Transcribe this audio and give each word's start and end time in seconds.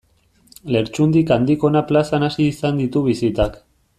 Lertxundik 0.75 1.33
Andikona 1.35 1.85
plazan 1.93 2.27
hasi 2.29 2.49
izan 2.55 2.83
ditu 2.85 3.07
bisitak. 3.13 3.63